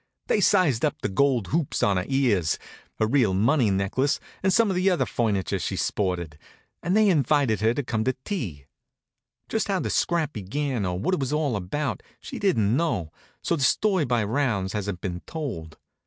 They 0.25 0.41
sized 0.41 0.83
up 0.83 0.99
the 1.03 1.09
gold 1.09 1.49
hoops 1.49 1.83
in 1.83 1.97
her 1.97 2.05
ears, 2.07 2.57
her 2.97 3.05
real 3.05 3.35
money 3.35 3.69
necklace 3.69 4.19
and 4.41 4.51
some 4.51 4.71
of 4.71 4.75
the 4.75 4.89
other 4.89 5.05
furniture 5.05 5.59
she 5.59 5.75
sported, 5.75 6.39
and 6.81 6.97
they 6.97 7.07
invited 7.07 7.61
her 7.61 7.75
home 7.87 8.05
to 8.05 8.15
tea. 8.25 8.65
Just 9.47 9.67
how 9.67 9.79
the 9.79 9.91
scrap 9.91 10.33
began 10.33 10.87
or 10.87 10.97
what 10.97 11.13
it 11.13 11.19
was 11.19 11.31
all 11.31 11.55
about 11.55 12.01
she 12.19 12.39
didn't 12.39 12.75
know, 12.75 13.11
so 13.43 13.55
the 13.55 13.61
story 13.61 14.05
by 14.05 14.23
rounds 14.23 14.73
hasn't 14.73 15.01
been 15.01 15.21
told. 15.27 15.77